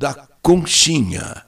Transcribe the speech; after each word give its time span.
Da 0.00 0.16
conchinha 0.40 1.42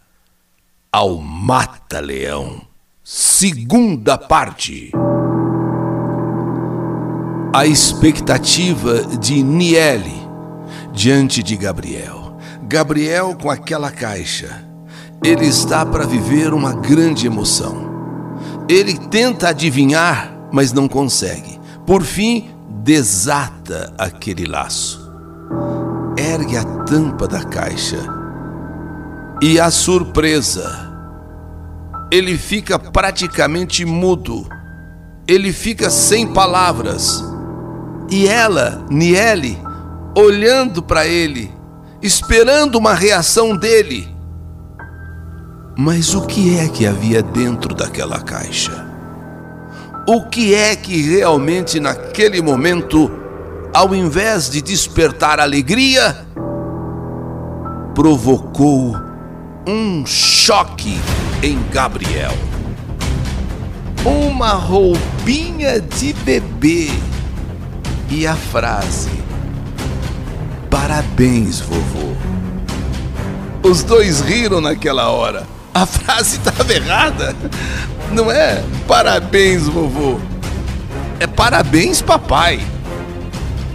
ao 0.93 1.17
mata-leão. 1.17 2.61
Segunda 3.03 4.19
parte. 4.19 4.93
A 7.55 7.65
expectativa 7.65 9.05
de 9.17 9.43
Niele 9.43 10.13
diante 10.93 11.43
de 11.43 11.57
Gabriel. 11.57 12.37
Gabriel 12.65 13.35
com 13.41 13.49
aquela 13.49 13.91
caixa. 13.91 14.63
Ele 15.25 15.47
está 15.47 15.87
para 15.87 16.05
viver 16.05 16.53
uma 16.53 16.75
grande 16.75 17.27
emoção. 17.27 17.91
Ele 18.69 18.99
tenta 18.99 19.49
adivinhar, 19.49 20.31
mas 20.53 20.75
não 20.75 20.87
consegue. 20.87 21.59
Por 21.87 22.03
fim, 22.03 22.51
desata 22.69 23.95
aquele 23.97 24.45
laço. 24.45 25.11
Ergue 26.19 26.59
a 26.59 26.65
tampa 26.85 27.27
da 27.27 27.43
caixa. 27.45 28.21
E 29.45 29.59
a 29.59 29.73
surpresa. 29.73 30.89
Ele 32.13 32.39
fica 32.39 32.79
praticamente 32.79 33.85
mudo. 33.85 34.47
Ele 35.27 35.53
fica 35.53 35.91
sem 35.91 36.33
palavras. 36.33 37.25
E 38.09 38.29
ela, 38.29 38.87
Niele, 38.89 39.59
olhando 40.17 40.81
para 40.81 41.09
ele, 41.09 41.53
esperando 42.01 42.77
uma 42.77 42.95
reação 42.95 43.57
dele. 43.57 44.09
Mas 45.77 46.15
o 46.15 46.23
que 46.23 46.57
é 46.57 46.69
que 46.69 46.87
havia 46.87 47.21
dentro 47.21 47.75
daquela 47.75 48.21
caixa? 48.21 48.87
O 50.07 50.25
que 50.29 50.55
é 50.55 50.77
que 50.77 51.03
realmente 51.17 51.81
naquele 51.81 52.41
momento, 52.41 53.11
ao 53.75 53.93
invés 53.93 54.49
de 54.49 54.63
despertar 54.63 55.41
alegria, 55.41 56.25
provocou 57.93 59.12
um 59.67 60.05
choque 60.05 61.01
em 61.43 61.59
Gabriel? 61.71 62.33
Uma 64.05 64.53
roupinha 64.53 65.81
de 65.81 66.13
bebê 66.13 66.91
e 68.11 68.27
a 68.27 68.35
frase: 68.35 69.11
Parabéns, 70.69 71.61
vovô. 71.61 72.13
Os 73.63 73.85
dois 73.85 74.21
riram 74.21 74.61
naquela 74.61 75.11
hora. 75.11 75.47
A 75.73 75.87
frase 75.87 76.39
estava 76.39 76.73
errada. 76.73 77.37
Não 78.11 78.31
é 78.31 78.63
parabéns, 78.89 79.69
vovô. 79.69 80.19
É 81.21 81.27
parabéns, 81.27 82.03
papai. 82.03 82.61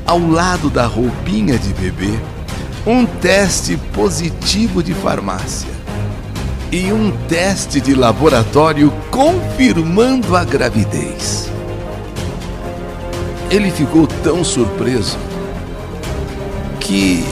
Ao 0.05 0.19
lado 0.19 0.69
da 0.69 0.85
roupinha 0.85 1.57
de 1.57 1.73
bebê, 1.73 2.19
um 2.85 3.05
teste 3.05 3.77
positivo 3.94 4.83
de 4.83 4.94
farmácia 4.94 5.77
e 6.71 6.91
um 6.91 7.11
teste 7.27 7.79
de 7.79 7.93
laboratório 7.93 8.91
confirmando 9.11 10.35
a 10.35 10.43
gravidez. 10.43 11.49
Ele 13.49 13.71
ficou 13.71 14.07
tão 14.07 14.43
surpreso 14.43 15.17
que, 16.79 17.23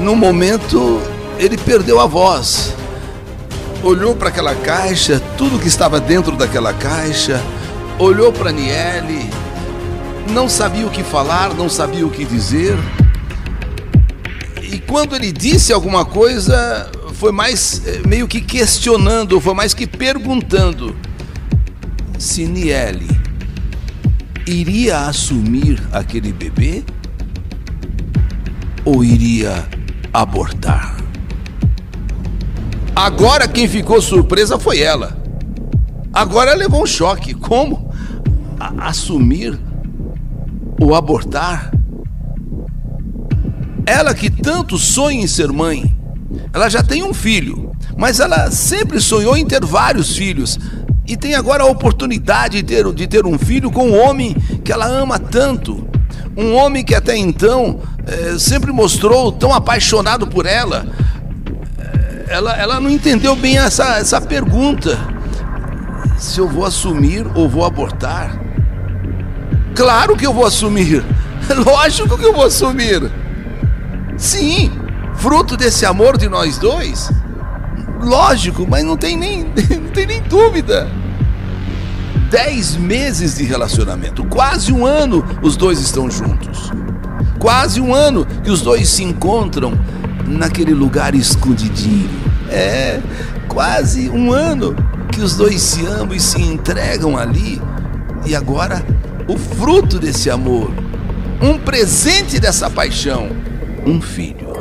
no 0.00 0.16
momento, 0.16 1.00
ele 1.38 1.56
perdeu 1.56 2.00
a 2.00 2.06
voz 2.06 2.74
olhou 3.84 4.16
para 4.16 4.30
aquela 4.30 4.54
caixa, 4.54 5.20
tudo 5.36 5.58
que 5.58 5.68
estava 5.68 6.00
dentro 6.00 6.34
daquela 6.36 6.72
caixa, 6.72 7.40
olhou 7.98 8.32
para 8.32 8.50
Niele, 8.50 9.30
não 10.30 10.48
sabia 10.48 10.86
o 10.86 10.90
que 10.90 11.02
falar, 11.02 11.52
não 11.54 11.68
sabia 11.68 12.06
o 12.06 12.10
que 12.10 12.24
dizer. 12.24 12.76
E 14.62 14.78
quando 14.78 15.14
ele 15.14 15.30
disse 15.30 15.72
alguma 15.72 16.04
coisa, 16.04 16.90
foi 17.24 17.32
mais 17.32 17.80
eh, 17.86 18.02
meio 18.06 18.28
que 18.28 18.38
questionando, 18.38 19.40
foi 19.40 19.54
mais 19.54 19.72
que 19.72 19.86
perguntando 19.86 20.94
se 22.18 22.44
Niele 22.44 23.08
iria 24.46 25.06
assumir 25.06 25.82
aquele 25.90 26.34
bebê 26.34 26.84
ou 28.84 29.02
iria 29.02 29.66
abortar. 30.12 30.98
Agora 32.94 33.48
quem 33.48 33.66
ficou 33.66 34.02
surpresa 34.02 34.58
foi 34.58 34.80
ela. 34.80 35.16
Agora 36.12 36.50
ela 36.50 36.58
levou 36.58 36.82
um 36.82 36.86
choque. 36.86 37.32
Como? 37.32 37.90
A 38.60 38.88
assumir 38.88 39.58
ou 40.78 40.94
abortar? 40.94 41.72
Ela 43.86 44.12
que 44.12 44.28
tanto 44.28 44.76
sonha 44.76 45.22
em 45.22 45.26
ser 45.26 45.50
mãe, 45.50 45.93
ela 46.54 46.68
já 46.68 46.84
tem 46.84 47.02
um 47.02 47.12
filho, 47.12 47.72
mas 47.98 48.20
ela 48.20 48.48
sempre 48.52 49.00
sonhou 49.00 49.36
em 49.36 49.44
ter 49.44 49.64
vários 49.64 50.16
filhos 50.16 50.56
e 51.04 51.16
tem 51.16 51.34
agora 51.34 51.64
a 51.64 51.66
oportunidade 51.66 52.62
de 52.62 52.62
ter, 52.62 52.92
de 52.92 53.06
ter 53.08 53.26
um 53.26 53.36
filho 53.36 53.72
com 53.72 53.88
um 53.88 54.00
homem 54.00 54.34
que 54.64 54.72
ela 54.72 54.86
ama 54.86 55.18
tanto. 55.18 55.86
Um 56.36 56.54
homem 56.54 56.84
que 56.84 56.94
até 56.94 57.16
então 57.16 57.80
é, 58.06 58.38
sempre 58.38 58.70
mostrou 58.70 59.32
tão 59.32 59.52
apaixonado 59.52 60.28
por 60.28 60.46
ela, 60.46 60.86
ela, 62.28 62.56
ela 62.56 62.80
não 62.80 62.88
entendeu 62.88 63.34
bem 63.34 63.58
essa, 63.58 63.98
essa 63.98 64.20
pergunta. 64.20 64.96
Se 66.18 66.38
eu 66.38 66.48
vou 66.48 66.64
assumir 66.64 67.26
ou 67.34 67.48
vou 67.48 67.64
abortar? 67.64 68.40
Claro 69.74 70.16
que 70.16 70.24
eu 70.24 70.32
vou 70.32 70.46
assumir. 70.46 71.04
Lógico 71.66 72.16
que 72.16 72.24
eu 72.24 72.32
vou 72.32 72.46
assumir. 72.46 73.10
Sim, 74.16 74.70
fruto 75.16 75.56
desse 75.56 75.84
amor 75.86 76.16
de 76.16 76.28
nós 76.28 76.58
dois. 76.58 77.10
Lógico, 78.00 78.66
mas 78.68 78.84
não 78.84 78.96
tem 78.96 79.16
nem, 79.16 79.44
não 79.80 79.90
tem 79.92 80.06
nem 80.06 80.22
dúvida. 80.22 80.88
Dez 82.30 82.76
meses 82.76 83.36
de 83.36 83.44
relacionamento, 83.44 84.24
quase 84.24 84.72
um 84.72 84.84
ano 84.84 85.24
os 85.42 85.56
dois 85.56 85.80
estão 85.80 86.10
juntos. 86.10 86.72
Quase 87.38 87.80
um 87.80 87.94
ano 87.94 88.26
que 88.42 88.50
os 88.50 88.60
dois 88.62 88.88
se 88.88 89.04
encontram 89.04 89.78
naquele 90.26 90.74
lugar 90.74 91.14
escondidinho. 91.14 92.10
É, 92.50 93.00
quase 93.48 94.10
um 94.10 94.32
ano 94.32 94.74
que 95.12 95.20
os 95.20 95.36
dois 95.36 95.60
se 95.62 95.86
amam 95.86 96.14
e 96.14 96.20
se 96.20 96.40
entregam 96.42 97.16
ali. 97.16 97.60
E 98.26 98.34
agora, 98.34 98.84
o 99.28 99.36
fruto 99.36 99.98
desse 99.98 100.30
amor, 100.30 100.70
um 101.40 101.58
presente 101.58 102.40
dessa 102.40 102.68
paixão, 102.68 103.28
um 103.86 104.00
filho. 104.00 104.54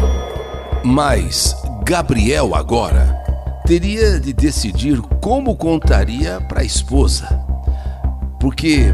Mas 0.84 1.56
Gabriel 1.86 2.54
agora 2.54 3.24
teria 3.66 4.20
de 4.20 4.34
decidir 4.34 5.02
como 5.22 5.56
contaria 5.56 6.42
para 6.42 6.62
a 6.62 6.66
esposa. 6.66 7.28
Porque 8.40 8.94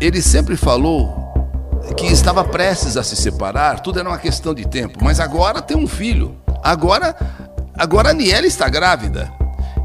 ele 0.00 0.20
sempre 0.20 0.56
falou 0.56 1.22
que 1.96 2.06
estava 2.06 2.42
prestes 2.42 2.96
a 2.96 3.04
se 3.04 3.14
separar, 3.14 3.80
tudo 3.80 4.00
era 4.00 4.08
uma 4.08 4.18
questão 4.18 4.52
de 4.52 4.66
tempo, 4.66 4.98
mas 5.02 5.20
agora 5.20 5.62
tem 5.62 5.76
um 5.76 5.86
filho. 5.86 6.36
Agora, 6.62 7.14
agora 7.76 8.10
a 8.10 8.12
Niela 8.12 8.46
está 8.46 8.68
grávida 8.68 9.32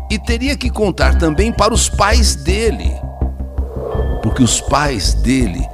e 0.09 0.17
teria 0.17 0.55
que 0.55 0.69
contar 0.69 1.17
também 1.17 1.51
para 1.51 1.73
os 1.73 1.87
pais 1.89 2.35
dele, 2.35 2.91
porque 4.23 4.41
os 4.41 4.59
pais 4.61 5.13
dele 5.13 5.67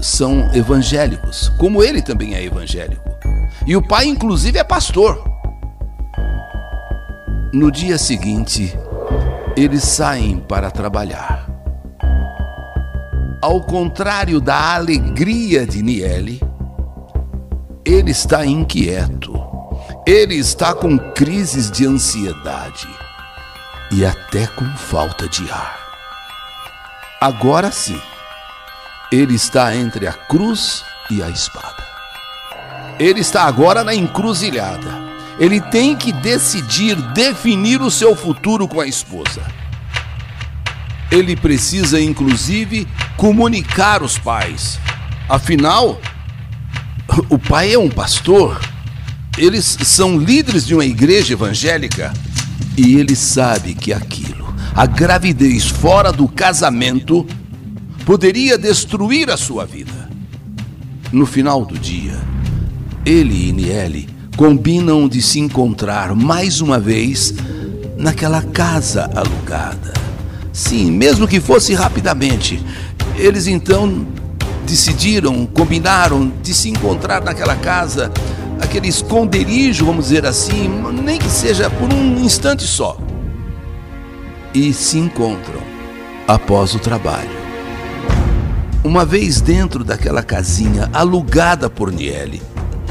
são 0.00 0.50
evangélicos, 0.52 1.48
como 1.58 1.82
ele 1.82 2.02
também 2.02 2.34
é 2.34 2.42
evangélico. 2.42 3.11
E 3.66 3.76
o 3.76 3.82
pai, 3.82 4.06
inclusive, 4.06 4.58
é 4.58 4.64
pastor. 4.64 5.22
No 7.52 7.70
dia 7.70 7.98
seguinte, 7.98 8.76
eles 9.56 9.84
saem 9.84 10.38
para 10.38 10.70
trabalhar. 10.70 11.48
Ao 13.40 13.60
contrário 13.60 14.40
da 14.40 14.74
alegria 14.74 15.66
de 15.66 15.82
Niele, 15.82 16.40
ele 17.84 18.10
está 18.10 18.46
inquieto. 18.46 19.32
Ele 20.06 20.34
está 20.34 20.74
com 20.74 20.98
crises 20.98 21.70
de 21.70 21.86
ansiedade 21.86 22.88
e 23.92 24.04
até 24.04 24.46
com 24.46 24.64
falta 24.76 25.28
de 25.28 25.48
ar. 25.50 25.78
Agora 27.20 27.70
sim, 27.70 28.00
ele 29.12 29.34
está 29.34 29.76
entre 29.76 30.08
a 30.08 30.12
cruz 30.12 30.84
e 31.10 31.22
a 31.22 31.28
espada. 31.28 31.91
Ele 33.02 33.18
está 33.18 33.42
agora 33.42 33.82
na 33.82 33.92
encruzilhada. 33.92 35.02
Ele 35.36 35.60
tem 35.60 35.96
que 35.96 36.12
decidir, 36.12 36.94
definir 37.12 37.82
o 37.82 37.90
seu 37.90 38.14
futuro 38.14 38.68
com 38.68 38.80
a 38.80 38.86
esposa. 38.86 39.42
Ele 41.10 41.34
precisa, 41.34 42.00
inclusive, 42.00 42.86
comunicar 43.16 44.04
os 44.04 44.18
pais. 44.18 44.78
Afinal, 45.28 46.00
o 47.28 47.36
pai 47.36 47.74
é 47.74 47.78
um 47.78 47.90
pastor, 47.90 48.60
eles 49.36 49.78
são 49.82 50.16
líderes 50.16 50.64
de 50.64 50.72
uma 50.72 50.84
igreja 50.84 51.32
evangélica 51.32 52.12
e 52.76 52.94
ele 52.94 53.16
sabe 53.16 53.74
que 53.74 53.92
aquilo, 53.92 54.54
a 54.76 54.86
gravidez 54.86 55.66
fora 55.66 56.12
do 56.12 56.28
casamento, 56.28 57.26
poderia 58.06 58.56
destruir 58.56 59.28
a 59.28 59.36
sua 59.36 59.66
vida. 59.66 60.08
No 61.10 61.26
final 61.26 61.64
do 61.64 61.76
dia, 61.76 62.31
ele 63.04 63.48
e 63.48 63.52
Niele 63.52 64.08
combinam 64.36 65.08
de 65.08 65.20
se 65.20 65.40
encontrar 65.40 66.14
mais 66.14 66.60
uma 66.60 66.78
vez 66.78 67.34
naquela 67.96 68.42
casa 68.42 69.10
alugada. 69.14 69.92
Sim, 70.52 70.90
mesmo 70.90 71.26
que 71.26 71.40
fosse 71.40 71.74
rapidamente. 71.74 72.62
Eles 73.16 73.46
então 73.46 74.06
decidiram, 74.66 75.46
combinaram 75.46 76.32
de 76.42 76.54
se 76.54 76.68
encontrar 76.68 77.22
naquela 77.22 77.56
casa, 77.56 78.10
aquele 78.60 78.88
esconderijo, 78.88 79.84
vamos 79.84 80.06
dizer 80.06 80.24
assim, 80.24 80.68
nem 81.02 81.18
que 81.18 81.28
seja 81.28 81.68
por 81.68 81.92
um 81.92 82.24
instante 82.24 82.62
só. 82.62 82.96
E 84.54 84.72
se 84.72 84.98
encontram 84.98 85.60
após 86.26 86.74
o 86.74 86.78
trabalho. 86.78 87.42
Uma 88.84 89.04
vez 89.04 89.40
dentro 89.40 89.84
daquela 89.84 90.22
casinha 90.22 90.90
alugada 90.92 91.70
por 91.70 91.90
Niele, 91.92 92.42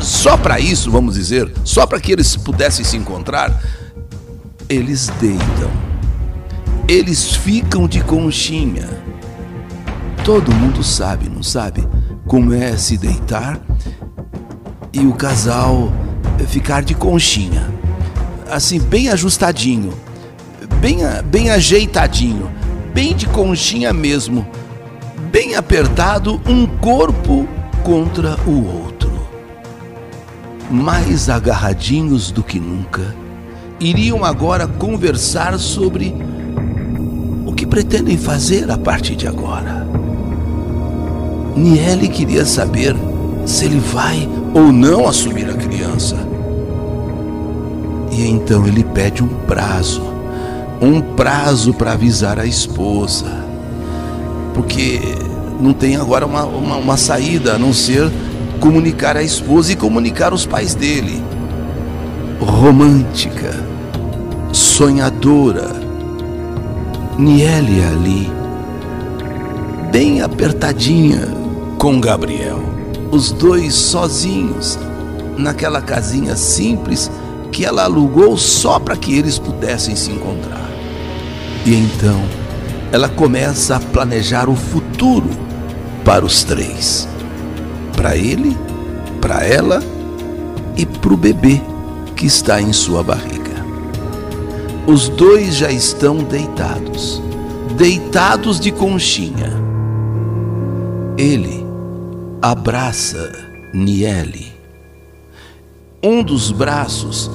só 0.01 0.36
para 0.36 0.59
isso, 0.59 0.89
vamos 0.89 1.15
dizer, 1.15 1.51
só 1.63 1.86
para 1.86 2.00
que 2.00 2.12
eles 2.12 2.36
pudessem 2.36 2.83
se 2.83 2.98
encontrar, 2.98 3.62
eles 4.68 5.07
deitam. 5.19 5.69
Eles 6.88 7.36
ficam 7.36 7.88
de 7.88 8.01
conchinha. 8.01 8.89
Todo 10.25 10.53
mundo 10.53 10.83
sabe, 10.83 11.30
não 11.30 11.44
sabe? 11.44 11.88
Como 12.27 12.53
é 12.53 12.75
se 12.77 12.98
deitar 12.98 13.59
e 14.94 15.00
o 15.06 15.13
casal 15.13 15.92
ficar 16.47 16.83
de 16.83 16.94
conchinha. 16.94 17.69
Assim, 18.50 18.80
bem 18.80 19.09
ajustadinho, 19.09 19.94
bem, 20.80 21.00
bem 21.25 21.50
ajeitadinho, 21.50 22.51
bem 22.94 23.15
de 23.15 23.25
conchinha 23.27 23.94
mesmo, 23.94 24.45
bem 25.31 25.56
apertado, 25.56 26.42
um 26.45 26.65
corpo 26.65 27.47
contra 27.83 28.38
o 28.45 28.83
outro. 28.83 29.00
Mais 30.71 31.29
agarradinhos 31.29 32.31
do 32.31 32.41
que 32.41 32.59
nunca 32.59 33.21
iriam 33.81 34.23
agora 34.23 34.68
conversar 34.68 35.57
sobre 35.57 36.15
o 37.45 37.51
que 37.51 37.65
pretendem 37.65 38.15
fazer 38.15 38.69
a 38.69 38.77
partir 38.77 39.15
de 39.15 39.27
agora. 39.27 39.88
Niele 41.56 42.07
queria 42.07 42.45
saber 42.45 42.95
se 43.45 43.65
ele 43.65 43.79
vai 43.79 44.29
ou 44.53 44.71
não 44.71 45.07
assumir 45.07 45.50
a 45.50 45.56
criança. 45.56 46.15
E 48.12 48.27
então 48.27 48.68
ele 48.68 48.83
pede 48.83 49.23
um 49.23 49.27
prazo, 49.27 50.03
um 50.79 51.01
prazo 51.01 51.73
para 51.73 51.94
avisar 51.94 52.39
a 52.39 52.45
esposa, 52.45 53.31
porque 54.53 55.00
não 55.59 55.73
tem 55.73 55.95
agora 55.95 56.25
uma, 56.25 56.44
uma, 56.44 56.75
uma 56.75 56.97
saída 56.97 57.53
a 57.53 57.57
não 57.57 57.73
ser 57.73 58.12
comunicar 58.61 59.17
a 59.17 59.23
esposa 59.23 59.73
e 59.73 59.75
comunicar 59.75 60.33
os 60.33 60.45
pais 60.45 60.75
dele. 60.75 61.21
Romântica 62.39 63.53
sonhadora, 64.53 65.71
Niele 67.17 67.83
ali, 67.83 68.31
bem 69.91 70.21
apertadinha 70.21 71.27
com 71.77 71.99
Gabriel, 71.99 72.61
os 73.11 73.31
dois 73.31 73.73
sozinhos, 73.73 74.77
naquela 75.37 75.81
casinha 75.81 76.35
simples 76.35 77.11
que 77.51 77.65
ela 77.65 77.83
alugou 77.83 78.37
só 78.37 78.79
para 78.79 78.95
que 78.95 79.17
eles 79.17 79.37
pudessem 79.37 79.95
se 79.95 80.11
encontrar. 80.11 80.69
E 81.65 81.73
então 81.73 82.21
ela 82.91 83.09
começa 83.09 83.75
a 83.75 83.79
planejar 83.79 84.49
o 84.49 84.55
futuro 84.55 85.29
para 86.03 86.25
os 86.25 86.43
três: 86.43 87.07
para 87.95 88.15
ele, 88.15 88.57
para 89.19 89.43
ela 89.43 89.81
e 90.75 90.85
para 90.85 91.13
o 91.13 91.17
bebê 91.17 91.61
que 92.15 92.25
está 92.25 92.61
em 92.61 92.73
sua 92.73 93.03
barriga. 93.03 93.51
Os 94.88 95.09
dois 95.09 95.55
já 95.55 95.71
estão 95.71 96.17
deitados, 96.17 97.21
deitados 97.77 98.59
de 98.59 98.71
conchinha. 98.71 99.51
Ele 101.17 101.65
abraça 102.41 103.31
Niele. 103.73 104.51
Um 106.03 106.23
dos 106.23 106.51
braços, 106.51 107.29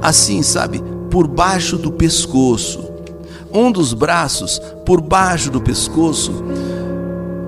assim, 0.00 0.42
sabe, 0.42 0.82
por 1.10 1.26
baixo 1.26 1.76
do 1.76 1.92
pescoço. 1.92 2.90
Um 3.52 3.70
dos 3.70 3.92
braços 3.92 4.60
por 4.84 5.00
baixo 5.00 5.50
do 5.50 5.60
pescoço, 5.60 6.44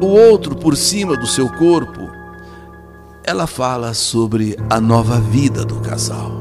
o 0.01 0.07
outro 0.07 0.57
por 0.57 0.77
cima 0.77 1.17
do 1.17 1.27
seu 1.27 1.49
corpo. 1.49 2.08
Ela 3.29 3.47
fala 3.47 3.93
sobre 3.93 4.57
a 4.71 4.81
nova 4.81 5.21
vida 5.21 5.63
do 5.63 5.81
casal 5.81 6.39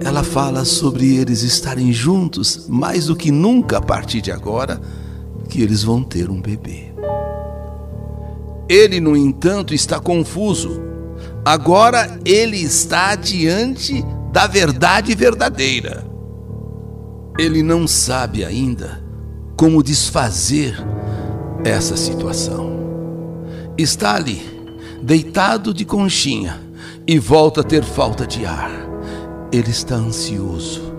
ela 0.00 0.22
fala 0.22 0.64
sobre 0.64 1.16
eles 1.16 1.42
estarem 1.42 1.92
juntos 1.92 2.66
mais 2.68 3.06
do 3.06 3.16
que 3.16 3.30
nunca 3.30 3.78
a 3.78 3.80
partir 3.80 4.20
de 4.20 4.30
agora, 4.30 4.80
que 5.48 5.60
eles 5.60 5.82
vão 5.82 6.04
ter 6.04 6.30
um 6.30 6.40
bebê. 6.40 6.92
Ele, 8.68 9.00
no 9.00 9.16
entanto, 9.16 9.74
está 9.74 9.98
confuso. 9.98 10.80
Agora 11.44 12.20
ele 12.24 12.58
está 12.58 13.14
diante 13.16 14.04
da 14.32 14.46
verdade 14.46 15.14
verdadeira. 15.14 16.06
Ele 17.38 17.62
não 17.62 17.88
sabe 17.88 18.44
ainda 18.44 19.02
como 19.56 19.82
desfazer 19.82 20.78
essa 21.64 21.96
situação. 21.96 22.78
Está 23.76 24.14
ali, 24.14 24.57
deitado 25.08 25.72
de 25.72 25.86
conchinha, 25.86 26.60
e 27.06 27.18
volta 27.18 27.62
a 27.62 27.64
ter 27.64 27.82
falta 27.82 28.26
de 28.26 28.44
ar 28.44 28.88
ele 29.50 29.70
está 29.70 29.94
ansioso. 29.94 30.94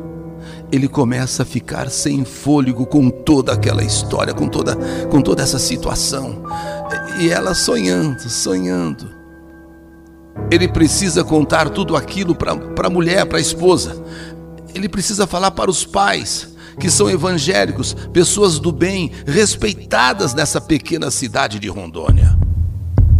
Ele 0.72 0.88
começa 0.88 1.44
a 1.44 1.46
ficar 1.46 1.90
sem 1.90 2.24
fôlego 2.24 2.86
com 2.86 3.10
toda 3.10 3.54
aquela 3.54 3.84
história, 3.84 4.34
com 4.34 4.48
toda, 4.48 4.76
com 5.10 5.22
toda 5.22 5.42
essa 5.42 5.58
situação. 5.58 6.44
E 7.20 7.30
ela 7.30 7.54
sonhando, 7.54 8.30
sonhando. 8.30 9.10
Ele 10.52 10.68
precisa 10.68 11.24
contar 11.24 11.70
tudo 11.70 11.96
aquilo 11.96 12.36
para 12.36 12.54
a 12.54 12.90
mulher, 12.90 13.26
para 13.26 13.40
a 13.40 13.42
esposa. 13.42 14.04
Ele 14.74 14.88
precisa 14.88 15.26
falar 15.26 15.52
para 15.52 15.72
os 15.72 15.86
pais, 15.86 16.56
que 16.80 16.90
são 16.90 17.10
evangélicos, 17.10 17.96
pessoas 18.14 18.60
do 18.60 18.72
bem, 18.72 19.12
respeitadas 19.26 20.34
nessa 20.34 20.62
pequena 20.62 21.10
cidade 21.10 21.60
de 21.60 21.68
Rondônia. 21.68 22.39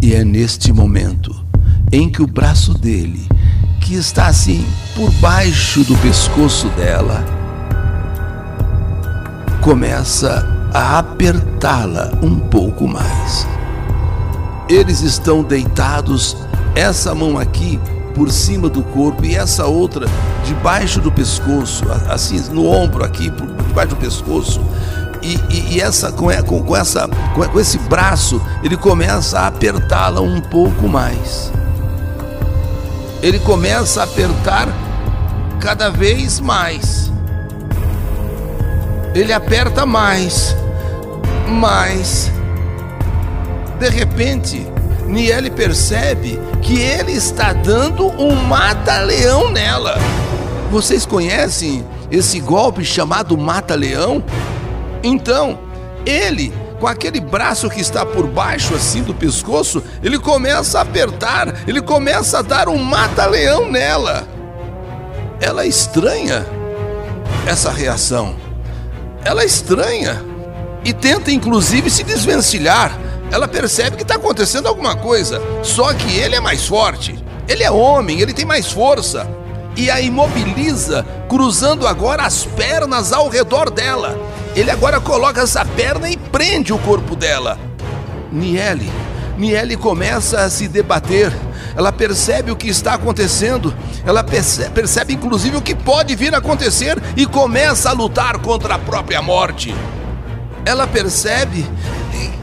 E 0.02 0.14
é 0.14 0.24
neste 0.24 0.72
momento 0.72 1.36
em 1.92 2.10
que 2.10 2.22
o 2.22 2.28
braço 2.28 2.74
dele 2.74 3.28
que 3.82 3.96
está 3.96 4.28
assim 4.28 4.66
por 4.96 5.12
baixo 5.16 5.84
do 5.84 5.98
pescoço 5.98 6.70
dela 6.70 7.26
começa 9.62 10.48
a 10.74 11.00
apertá-la 11.00 12.12
um 12.22 12.40
pouco 12.40 12.88
mais. 12.88 13.48
Eles 14.70 15.02
estão 15.02 15.44
deitados, 15.44 16.38
essa 16.76 17.14
mão 17.14 17.38
aqui 17.38 17.80
por 18.16 18.32
cima 18.32 18.70
do 18.70 18.84
corpo 18.84 19.26
e 19.26 19.36
essa 19.36 19.66
outra 19.66 20.06
debaixo 20.46 21.02
do 21.02 21.12
pescoço, 21.12 21.84
assim 22.08 22.40
no 22.52 22.66
ombro 22.66 23.04
aqui, 23.04 23.30
por 23.32 23.48
debaixo 23.48 23.90
do 23.90 23.96
pescoço. 23.98 24.62
E, 25.22 25.40
e, 25.50 25.76
e 25.76 25.82
essa 25.82 26.12
com, 26.12 26.28
com, 26.44 26.64
com 26.64 26.76
essa 26.76 27.08
com, 27.34 27.44
com 27.44 27.60
esse 27.60 27.78
braço 27.78 28.42
ele 28.64 28.78
começa 28.78 29.40
a 29.40 29.48
apertá-la 29.48 30.22
um 30.22 30.40
pouco 30.40 30.88
mais 30.88 31.52
ele 33.22 33.40
começa 33.40 34.00
a 34.00 34.04
apertar 34.06 34.70
cada 35.60 35.90
vez 35.90 36.40
mais. 36.40 37.12
Ele 39.14 39.34
aperta 39.34 39.86
mais, 39.86 40.56
mais. 41.48 42.32
De 43.78 43.90
repente, 43.90 44.66
Niele 45.06 45.50
percebe 45.50 46.40
que 46.62 46.80
ele 46.80 47.12
está 47.12 47.52
dando 47.52 48.08
um 48.08 48.36
mata-leão 48.36 49.52
nela. 49.52 49.98
Vocês 50.72 51.06
conhecem 51.06 51.86
esse 52.10 52.40
golpe 52.40 52.86
chamado 52.86 53.38
mata-leão? 53.38 54.24
Então, 55.04 55.60
ele 56.06 56.54
com 56.80 56.88
aquele 56.88 57.20
braço 57.20 57.70
que 57.70 57.82
está 57.82 58.06
por 58.06 58.26
baixo 58.26 58.74
assim 58.74 59.04
do 59.04 59.14
pescoço, 59.14 59.84
ele 60.02 60.18
começa 60.18 60.80
a 60.80 60.82
apertar, 60.82 61.54
ele 61.68 61.82
começa 61.82 62.40
a 62.40 62.42
dar 62.42 62.70
um 62.70 62.78
mata-leão 62.78 63.70
nela. 63.70 64.26
Ela 65.42 65.66
estranha 65.66 66.46
essa 67.46 67.70
reação. 67.70 68.36
Ela 69.26 69.44
estranha 69.44 70.24
e 70.86 70.94
tenta 70.94 71.32
inclusive 71.32 71.90
se 71.90 72.04
desvencilhar. 72.04 72.98
Ela 73.32 73.48
percebe 73.48 73.98
que 73.98 74.04
está 74.04 74.16
acontecendo 74.16 74.68
alguma 74.68 74.96
coisa, 74.96 75.42
só 75.62 75.94
que 75.94 76.16
ele 76.18 76.36
é 76.36 76.40
mais 76.40 76.66
forte. 76.66 77.22
Ele 77.48 77.64
é 77.64 77.70
homem, 77.70 78.22
ele 78.22 78.34
tem 78.34 78.46
mais 78.46 78.72
força. 78.72 79.30
E 79.76 79.92
a 79.92 80.00
imobiliza, 80.02 81.06
cruzando 81.28 81.86
agora 81.86 82.24
as 82.24 82.46
pernas 82.46 83.14
ao 83.14 83.28
redor 83.28 83.70
dela 83.70 84.18
ele 84.60 84.72
agora 84.72 85.00
coloca 85.00 85.42
essa 85.42 85.64
perna 85.64 86.10
e 86.10 86.18
prende 86.18 86.74
o 86.74 86.78
corpo 86.80 87.16
dela. 87.16 87.58
Niele, 88.32 88.92
Niele 89.38 89.78
começa 89.78 90.42
a 90.42 90.50
se 90.50 90.68
debater. 90.68 91.32
ela 91.76 91.92
percebe 91.92 92.52
o 92.52 92.56
que 92.56 92.68
está 92.68 92.96
acontecendo, 92.96 93.74
ela 94.06 94.24
percebe, 94.24 94.72
percebe 94.72 95.14
inclusive 95.14 95.56
o 95.56 95.62
que 95.62 95.74
pode 95.74 96.16
vir 96.16 96.34
a 96.36 96.40
acontecer 96.40 97.02
e 97.16 97.26
começa 97.26 97.90
a 97.90 97.94
lutar 97.94 98.40
contra 98.40 98.76
a 98.76 98.80
própria 98.80 99.22
morte. 99.22 99.74
Ela 100.66 100.86
percebe 100.86 101.66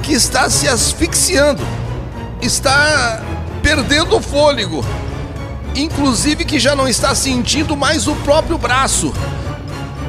que 0.02 0.12
está 0.12 0.48
se 0.48 0.68
asfixiando, 0.68 1.62
está 2.40 3.22
perdendo 3.62 4.16
o 4.16 4.20
fôlego, 4.22 4.84
inclusive 5.74 6.44
que 6.44 6.58
já 6.58 6.74
não 6.74 6.88
está 6.88 7.14
sentindo 7.14 7.76
mais 7.76 8.06
o 8.06 8.14
próprio 8.16 8.56
braço. 8.56 9.12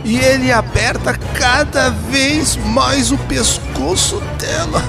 E 0.08 0.16
ele 0.20 0.54
aperta 0.54 1.14
cada 1.38 1.90
vez 1.90 2.56
mais 2.56 3.12
o 3.12 3.18
pescoço 3.18 4.22
dela. 4.40 4.82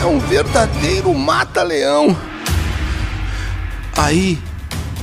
É 0.00 0.06
um 0.06 0.20
verdadeiro 0.20 1.12
mata-leão. 1.12 2.16
Aí 3.96 4.40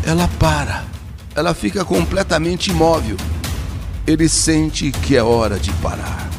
ela 0.05 0.29
para, 0.39 0.85
ela 1.35 1.53
fica 1.53 1.83
completamente 1.83 2.71
imóvel. 2.71 3.17
Ele 4.07 4.29
sente 4.29 4.89
que 4.91 5.17
é 5.17 5.21
hora 5.21 5.59
de 5.59 5.73
parar. 5.73 6.29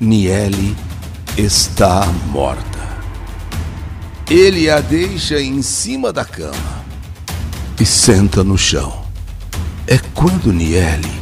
Niele 0.00 0.76
está 1.38 2.04
morta. 2.32 2.80
Ele 4.28 4.68
a 4.68 4.80
deixa 4.80 5.40
em 5.40 5.62
cima 5.62 6.12
da 6.12 6.24
cama 6.24 6.82
e 7.78 7.86
senta 7.86 8.42
no 8.42 8.58
chão. 8.58 9.04
É 9.86 10.00
quando 10.12 10.52
Niele 10.52 11.21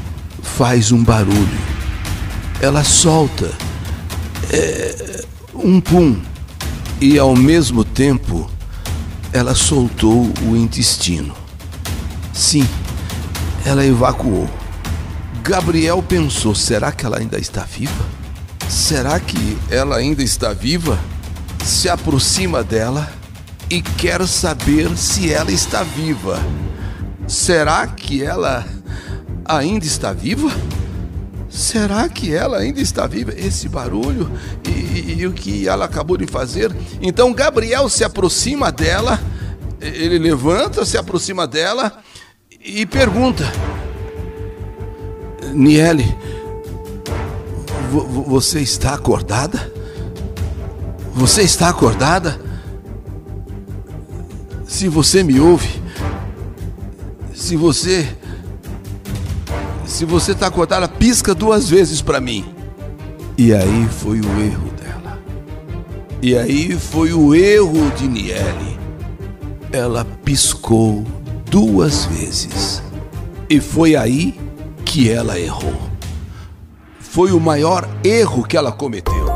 faz 0.56 0.92
um 0.92 1.02
barulho. 1.02 1.58
Ela 2.60 2.84
solta 2.84 3.50
é, 4.52 5.24
um 5.54 5.80
pum 5.80 6.20
e 7.00 7.18
ao 7.18 7.34
mesmo 7.34 7.84
tempo 7.84 8.50
ela 9.32 9.54
soltou 9.54 10.30
o 10.42 10.56
intestino. 10.56 11.34
Sim, 12.32 12.66
ela 13.64 13.84
evacuou. 13.84 14.48
Gabriel 15.42 16.02
pensou: 16.02 16.54
será 16.54 16.92
que 16.92 17.06
ela 17.06 17.18
ainda 17.18 17.38
está 17.38 17.62
viva? 17.62 18.04
Será 18.68 19.18
que 19.18 19.58
ela 19.70 19.96
ainda 19.96 20.22
está 20.22 20.52
viva? 20.52 20.98
Se 21.64 21.88
aproxima 21.88 22.62
dela 22.62 23.10
e 23.68 23.80
quer 23.80 24.26
saber 24.26 24.96
se 24.96 25.32
ela 25.32 25.50
está 25.50 25.82
viva. 25.82 26.40
Será 27.26 27.86
que 27.86 28.22
ela 28.22 28.64
ainda 29.56 29.84
está 29.84 30.12
viva? 30.12 30.50
Será 31.48 32.08
que 32.08 32.32
ela 32.32 32.58
ainda 32.58 32.80
está 32.80 33.06
viva? 33.06 33.32
Esse 33.36 33.68
barulho 33.68 34.30
e, 34.64 34.70
e, 34.70 35.16
e, 35.18 35.26
o 35.26 35.32
que 35.32 35.66
ela 35.66 35.84
acabou 35.84 36.16
de 36.16 36.26
fazer. 36.26 36.74
Então 37.02 37.32
Gabriel 37.32 37.88
se 37.88 38.04
aproxima 38.04 38.70
dela, 38.70 39.20
ele 39.80 40.18
levanta, 40.18 40.84
se 40.84 40.96
aproxima 40.96 41.46
dela 41.46 41.92
e 42.64 42.86
pergunta: 42.86 43.44
Niele, 45.52 46.16
você 48.26 48.60
está 48.60 48.94
acordada? 48.94 49.72
Você 51.14 51.42
está 51.42 51.68
acordada? 51.68 52.40
Se 54.68 54.88
você 54.88 55.24
me 55.24 55.40
ouve, 55.40 55.82
se 57.34 57.56
você 57.56 58.06
se 59.90 60.04
você 60.04 60.32
está 60.32 60.46
acordada, 60.46 60.88
pisca 60.88 61.34
duas 61.34 61.68
vezes 61.68 62.00
para 62.00 62.20
mim. 62.20 62.44
E 63.36 63.52
aí 63.52 63.88
foi 63.88 64.20
o 64.20 64.40
erro 64.40 64.70
dela. 64.70 65.18
E 66.22 66.36
aí 66.36 66.78
foi 66.78 67.12
o 67.12 67.34
erro 67.34 67.90
de 67.96 68.06
Niele. 68.06 68.78
Ela 69.72 70.04
piscou 70.24 71.04
duas 71.50 72.04
vezes. 72.04 72.82
E 73.48 73.60
foi 73.60 73.96
aí 73.96 74.38
que 74.84 75.10
ela 75.10 75.38
errou. 75.38 75.90
Foi 77.00 77.32
o 77.32 77.40
maior 77.40 77.88
erro 78.04 78.44
que 78.44 78.56
ela 78.56 78.70
cometeu. 78.70 79.28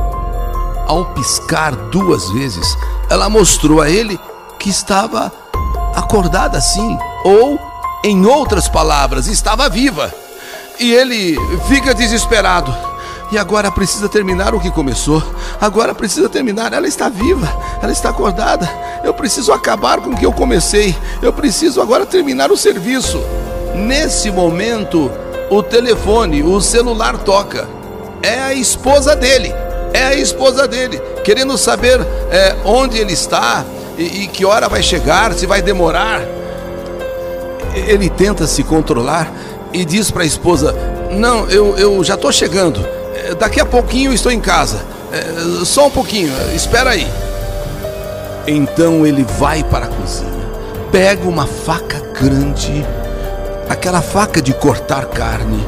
Ao 0.86 1.12
piscar 1.14 1.74
duas 1.90 2.30
vezes, 2.30 2.76
ela 3.10 3.28
mostrou 3.28 3.80
a 3.80 3.90
ele 3.90 4.18
que 4.58 4.70
estava 4.70 5.32
acordada 5.96 6.60
sim, 6.60 6.96
ou, 7.24 7.58
em 8.04 8.24
outras 8.24 8.68
palavras, 8.68 9.26
estava 9.26 9.68
viva. 9.68 10.23
E 10.78 10.92
ele 10.92 11.36
fica 11.68 11.94
desesperado. 11.94 12.74
E 13.30 13.38
agora 13.38 13.70
precisa 13.70 14.08
terminar 14.08 14.54
o 14.54 14.60
que 14.60 14.70
começou. 14.70 15.22
Agora 15.60 15.94
precisa 15.94 16.28
terminar. 16.28 16.72
Ela 16.72 16.86
está 16.86 17.08
viva, 17.08 17.48
ela 17.82 17.92
está 17.92 18.10
acordada. 18.10 18.68
Eu 19.02 19.14
preciso 19.14 19.52
acabar 19.52 20.00
com 20.00 20.10
o 20.10 20.16
que 20.16 20.26
eu 20.26 20.32
comecei. 20.32 20.96
Eu 21.22 21.32
preciso 21.32 21.80
agora 21.80 22.06
terminar 22.06 22.50
o 22.50 22.56
serviço. 22.56 23.20
Nesse 23.74 24.30
momento, 24.30 25.10
o 25.50 25.62
telefone, 25.62 26.42
o 26.42 26.60
celular 26.60 27.18
toca. 27.18 27.68
É 28.22 28.40
a 28.40 28.54
esposa 28.54 29.16
dele. 29.16 29.52
É 29.92 30.06
a 30.06 30.14
esposa 30.14 30.66
dele, 30.66 31.00
querendo 31.22 31.56
saber 31.56 32.00
é, 32.28 32.56
onde 32.64 32.98
ele 32.98 33.12
está 33.12 33.64
e, 33.96 34.24
e 34.24 34.26
que 34.26 34.44
hora 34.44 34.68
vai 34.68 34.82
chegar, 34.82 35.32
se 35.34 35.46
vai 35.46 35.62
demorar. 35.62 36.20
Ele 37.74 38.10
tenta 38.10 38.44
se 38.44 38.64
controlar 38.64 39.30
e 39.74 39.84
diz 39.84 40.10
para 40.10 40.22
a 40.22 40.26
esposa: 40.26 40.72
Não, 41.10 41.50
eu, 41.50 41.76
eu 41.76 42.02
já 42.04 42.14
estou 42.14 42.32
chegando. 42.32 42.80
É, 43.14 43.34
daqui 43.34 43.60
a 43.60 43.66
pouquinho 43.66 44.12
estou 44.12 44.30
em 44.30 44.40
casa. 44.40 44.80
É, 45.12 45.64
só 45.64 45.88
um 45.88 45.90
pouquinho, 45.90 46.32
espera 46.54 46.90
aí. 46.90 47.06
Então 48.46 49.04
ele 49.04 49.24
vai 49.38 49.64
para 49.64 49.86
a 49.86 49.88
cozinha, 49.88 50.30
pega 50.92 51.28
uma 51.28 51.46
faca 51.46 52.00
grande, 52.20 52.86
aquela 53.68 54.00
faca 54.00 54.40
de 54.40 54.52
cortar 54.54 55.06
carne. 55.06 55.66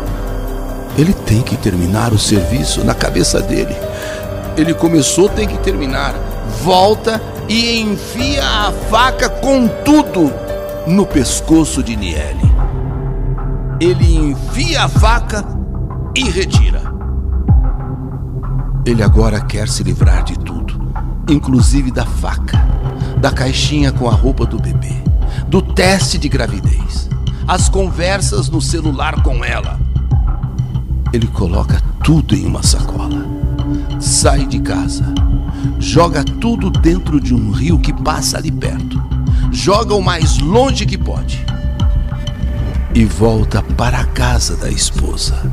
Ele 0.96 1.12
tem 1.12 1.42
que 1.42 1.56
terminar 1.56 2.12
o 2.12 2.18
serviço 2.18 2.84
na 2.84 2.94
cabeça 2.94 3.40
dele. 3.40 3.76
Ele 4.56 4.72
começou, 4.72 5.28
tem 5.28 5.46
que 5.46 5.58
terminar. 5.58 6.14
Volta 6.62 7.20
e 7.48 7.80
enfia 7.80 8.42
a 8.42 8.72
faca 8.90 9.28
com 9.28 9.68
tudo 9.68 10.32
no 10.86 11.04
pescoço 11.04 11.82
de 11.82 11.96
Niele 11.96 12.55
ele 13.78 14.30
enfia 14.30 14.85
a 14.85 14.88
faca 14.88 15.45
e 16.14 16.25
retira. 16.30 16.83
Ele 18.87 19.02
agora 19.02 19.40
quer 19.40 19.68
se 19.68 19.83
livrar 19.83 20.25
de 20.25 20.38
tudo, 20.38 20.80
inclusive 21.28 21.90
da 21.90 22.06
faca, 22.06 22.59
da 23.18 23.30
caixinha 23.30 23.92
com 23.92 24.09
a 24.09 24.12
roupa 24.12 24.47
do 24.47 24.59
bebê, 24.59 24.95
do 25.49 25.61
teste 25.61 26.16
de 26.16 26.28
gravidez, 26.28 27.09
as 27.47 27.68
conversas 27.68 28.49
no 28.49 28.62
celular 28.62 29.23
com 29.23 29.45
ela. 29.45 29.78
Ele 31.12 31.26
coloca 31.26 31.83
tudo 32.02 32.35
em 32.35 32.47
uma 32.47 32.62
sacola, 32.62 33.26
sai 34.00 34.47
de 34.47 34.59
casa, 34.61 35.04
joga 35.78 36.25
tudo 36.25 36.71
dentro 36.71 37.21
de 37.21 37.35
um 37.35 37.50
rio 37.50 37.78
que 37.78 37.92
passa 37.92 38.38
ali 38.38 38.50
perto, 38.50 39.02
joga 39.50 39.95
o 39.95 40.02
mais 40.02 40.38
longe 40.38 40.87
que 40.87 40.97
pode 40.97 41.45
e 42.96 43.04
volta 43.04 43.62
para 43.62 44.00
a 44.00 44.06
casa 44.06 44.56
da 44.56 44.70
esposa. 44.70 45.52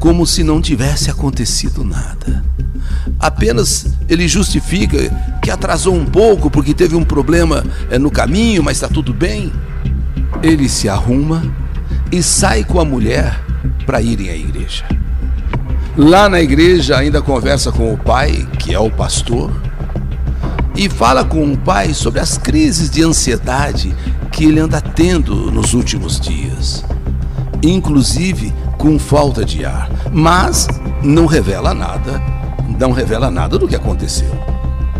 Como 0.00 0.26
se 0.26 0.42
não 0.42 0.60
tivesse 0.60 1.12
acontecido 1.12 1.84
nada. 1.84 2.44
Apenas 3.20 3.86
ele 4.08 4.26
justifica 4.26 4.98
que 5.40 5.52
atrasou 5.52 5.94
um 5.94 6.04
pouco 6.04 6.50
porque 6.50 6.74
teve 6.74 6.96
um 6.96 7.04
problema 7.04 7.62
é, 7.88 8.00
no 8.00 8.10
caminho, 8.10 8.64
mas 8.64 8.78
está 8.78 8.88
tudo 8.88 9.14
bem. 9.14 9.52
Ele 10.42 10.68
se 10.68 10.88
arruma 10.88 11.44
e 12.10 12.20
sai 12.20 12.64
com 12.64 12.80
a 12.80 12.84
mulher 12.84 13.40
para 13.86 14.02
irem 14.02 14.30
à 14.30 14.36
igreja. 14.36 14.84
Lá 15.96 16.28
na 16.28 16.40
igreja 16.40 16.98
ainda 16.98 17.22
conversa 17.22 17.70
com 17.70 17.94
o 17.94 17.96
pai, 17.96 18.44
que 18.58 18.74
é 18.74 18.78
o 18.80 18.90
pastor, 18.90 19.52
e 20.74 20.88
fala 20.88 21.24
com 21.24 21.52
o 21.52 21.56
pai 21.56 21.94
sobre 21.94 22.18
as 22.18 22.36
crises 22.36 22.90
de 22.90 23.04
ansiedade 23.04 23.94
que 24.34 24.44
ele 24.46 24.58
anda 24.58 24.80
tendo 24.80 25.52
nos 25.52 25.74
últimos 25.74 26.18
dias, 26.18 26.84
inclusive 27.62 28.52
com 28.76 28.98
falta 28.98 29.44
de 29.44 29.64
ar, 29.64 29.88
mas 30.12 30.66
não 31.04 31.24
revela 31.24 31.72
nada, 31.72 32.20
não 32.76 32.90
revela 32.90 33.30
nada 33.30 33.56
do 33.56 33.68
que 33.68 33.76
aconteceu. 33.76 34.30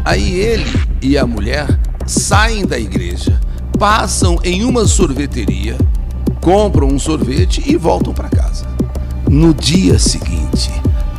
Aí 0.05 0.38
ele 0.38 0.71
e 1.03 1.19
a 1.19 1.26
mulher 1.26 1.67
saem 2.07 2.64
da 2.64 2.79
igreja, 2.79 3.41
passam 3.76 4.38
em 4.45 4.64
uma 4.64 4.87
sorveteria, 4.87 5.76
compram 6.41 6.87
um 6.87 6.99
sorvete 6.99 7.61
e 7.67 7.76
voltam 7.76 8.14
para 8.14 8.29
casa. 8.29 8.64
No 9.29 9.53
dia 9.53 9.99
seguinte, 9.99 10.71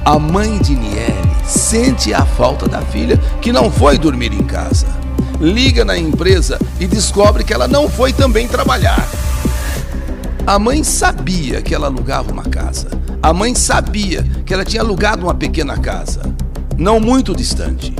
a 0.05 0.17
mãe 0.17 0.57
de 0.59 0.73
Niele 0.73 1.35
sente 1.43 2.13
a 2.13 2.25
falta 2.25 2.65
da 2.65 2.81
filha 2.81 3.17
que 3.41 3.51
não 3.51 3.69
foi 3.69 3.97
dormir 3.97 4.31
em 4.31 4.43
casa 4.43 5.04
liga 5.45 5.85
na 5.85 5.95
empresa 5.95 6.59
e 6.79 6.87
descobre 6.87 7.43
que 7.43 7.53
ela 7.53 7.67
não 7.67 7.87
foi 7.87 8.11
também 8.11 8.47
trabalhar. 8.47 9.07
A 10.45 10.57
mãe 10.57 10.83
sabia 10.83 11.61
que 11.61 11.73
ela 11.73 11.85
alugava 11.87 12.31
uma 12.31 12.43
casa. 12.43 12.87
A 13.21 13.31
mãe 13.31 13.53
sabia 13.53 14.23
que 14.45 14.53
ela 14.53 14.65
tinha 14.65 14.81
alugado 14.81 15.25
uma 15.25 15.35
pequena 15.35 15.77
casa, 15.77 16.21
não 16.77 16.99
muito 16.99 17.35
distante. 17.35 17.93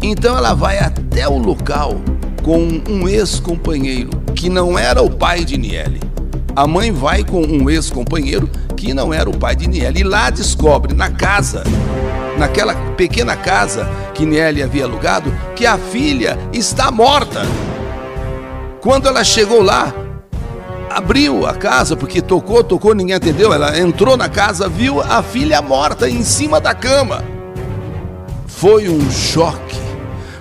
Então 0.00 0.36
ela 0.36 0.54
vai 0.54 0.78
até 0.78 1.28
o 1.28 1.38
local 1.38 2.00
com 2.42 2.80
um 2.88 3.08
ex-companheiro 3.08 4.10
que 4.34 4.48
não 4.48 4.78
era 4.78 5.02
o 5.02 5.10
pai 5.10 5.44
de 5.44 5.58
Niele. 5.58 6.00
A 6.54 6.66
mãe 6.66 6.92
vai 6.92 7.24
com 7.24 7.42
um 7.42 7.68
ex-companheiro 7.68 8.48
que 8.76 8.94
não 8.94 9.12
era 9.12 9.28
o 9.28 9.36
pai 9.36 9.54
de 9.54 9.68
Niele. 9.68 10.00
E 10.00 10.04
lá 10.04 10.30
descobre, 10.30 10.94
na 10.94 11.10
casa, 11.10 11.62
naquela 12.40 12.74
pequena 12.96 13.36
casa 13.36 13.86
que 14.14 14.24
Niele 14.24 14.62
havia 14.62 14.84
alugado, 14.84 15.30
que 15.54 15.66
a 15.66 15.76
filha 15.76 16.38
está 16.54 16.90
morta. 16.90 17.42
Quando 18.80 19.06
ela 19.06 19.22
chegou 19.22 19.62
lá, 19.62 19.94
abriu 20.88 21.46
a 21.46 21.54
casa, 21.54 21.94
porque 21.94 22.22
tocou, 22.22 22.64
tocou, 22.64 22.94
ninguém 22.94 23.14
atendeu. 23.14 23.52
Ela 23.52 23.78
entrou 23.78 24.16
na 24.16 24.26
casa, 24.26 24.70
viu 24.70 25.02
a 25.02 25.22
filha 25.22 25.60
morta 25.60 26.08
em 26.08 26.24
cima 26.24 26.58
da 26.58 26.74
cama. 26.74 27.22
Foi 28.46 28.88
um 28.88 29.10
choque, 29.10 29.76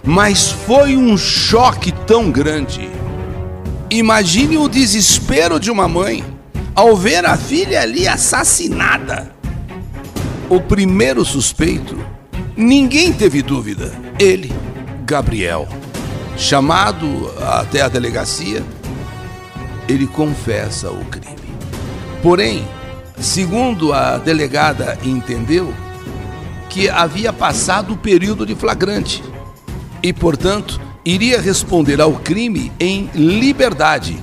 mas 0.01 0.49
foi 0.49 0.95
um 0.95 1.17
choque 1.17 1.91
tão 1.91 2.31
grande. 2.31 2.89
Imagine 3.89 4.57
o 4.57 4.69
desespero 4.69 5.59
de 5.59 5.69
uma 5.69 5.87
mãe 5.87 6.23
ao 6.73 6.95
ver 6.95 7.25
a 7.25 7.35
filha 7.35 7.81
ali 7.81 8.07
assassinada. 8.07 9.38
O 10.49 10.59
primeiro 10.59 11.23
suspeito, 11.23 11.95
ninguém 12.57 13.13
teve 13.13 13.43
dúvida, 13.43 13.93
ele, 14.17 14.51
Gabriel. 15.05 15.67
Chamado 16.35 17.31
até 17.39 17.81
a 17.81 17.87
delegacia, 17.87 18.63
ele 19.87 20.07
confessa 20.07 20.89
o 20.89 21.05
crime. 21.05 21.37
Porém, 22.23 22.67
segundo 23.19 23.93
a 23.93 24.17
delegada 24.17 24.97
entendeu, 25.03 25.71
que 26.67 26.89
havia 26.89 27.31
passado 27.31 27.93
o 27.93 27.97
período 27.97 28.43
de 28.43 28.55
flagrante 28.55 29.23
e, 30.01 30.11
portanto, 30.11 30.81
iria 31.05 31.39
responder 31.39 32.01
ao 32.01 32.13
crime 32.13 32.71
em 32.79 33.07
liberdade. 33.13 34.17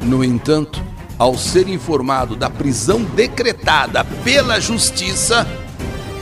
No 0.00 0.24
entanto, 0.24 0.82
ao 1.18 1.36
ser 1.36 1.68
informado 1.68 2.34
da 2.34 2.48
prisão 2.48 3.02
decretada 3.02 4.02
pela 4.24 4.58
justiça, 4.58 5.46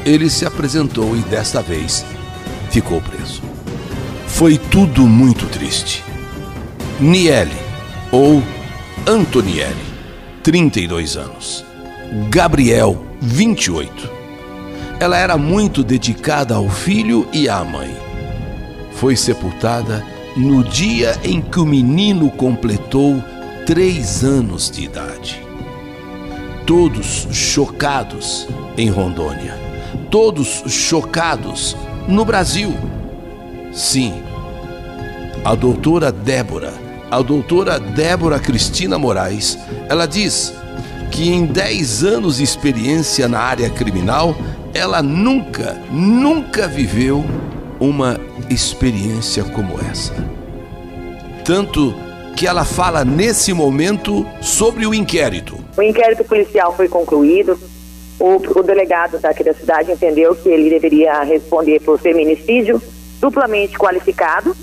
ele 0.05 0.29
se 0.29 0.45
apresentou 0.45 1.17
e 1.17 1.21
desta 1.21 1.63
vez 1.63 2.05
ficou 2.71 3.01
preso. 3.01 3.43
Foi 4.27 4.59
tudo 4.59 5.07
muito 5.07 5.47
triste. 5.47 6.05
Niele, 7.01 7.57
ou 8.11 8.43
Antonielli, 9.07 9.75
32 10.43 11.17
anos. 11.17 11.65
Gabriel, 12.31 13.05
28. 13.21 14.11
Ela 15.01 15.19
era 15.19 15.37
muito 15.37 15.83
dedicada 15.83 16.55
ao 16.55 16.69
filho 16.69 17.29
e 17.33 17.49
à 17.49 17.65
mãe. 17.65 17.97
Foi 18.93 19.17
sepultada 19.17 20.05
no 20.37 20.63
dia 20.65 21.19
em 21.23 21.41
que 21.41 21.61
o 21.61 21.67
menino 21.67 22.31
completou 22.31 23.23
três 23.67 24.25
anos 24.25 24.71
de 24.71 24.85
idade. 24.85 25.43
Todos 26.67 27.29
chocados 27.31 28.47
em 28.77 28.89
Rondônia, 28.89 29.55
todos 30.14 30.62
chocados 30.68 31.76
no 32.06 32.25
Brasil. 32.25 32.73
Sim, 33.73 34.23
a 35.44 35.56
doutora 35.56 36.12
Débora 36.12 36.73
a 37.11 37.21
doutora 37.21 37.80
Débora 37.80 38.38
Cristina 38.38 38.97
Moraes, 38.97 39.59
ela 39.88 40.06
diz 40.06 40.54
que 41.11 41.33
em 41.33 41.47
10 41.47 42.04
anos 42.04 42.37
de 42.37 42.44
experiência 42.44 43.26
na 43.26 43.40
área 43.40 43.68
criminal, 43.71 44.37
ela 44.73 45.02
nunca, 45.02 45.80
nunca 45.90 46.68
viveu 46.68 47.25
uma 47.80 48.21
experiência 48.49 49.42
como 49.42 49.80
essa. 49.80 50.14
Tanto 51.44 51.92
que 52.37 52.47
ela 52.47 52.64
fala 52.64 53.04
nesse 53.04 53.52
momento 53.52 54.25
sobre 54.40 54.87
o 54.87 54.94
inquérito. 54.94 55.59
O 55.76 55.83
inquérito 55.83 56.25
policial 56.25 56.75
foi 56.76 56.88
concluído. 56.88 57.59
O, 58.18 58.37
o 58.37 58.62
delegado 58.62 59.18
daqui 59.18 59.42
da 59.42 59.53
cidade 59.53 59.90
entendeu 59.90 60.35
que 60.37 60.48
ele 60.48 60.70
deveria 60.70 61.22
responder 61.22 61.81
por 61.81 61.98
feminicídio 61.98 62.81
duplamente 63.20 63.79
qualificado 63.79 64.55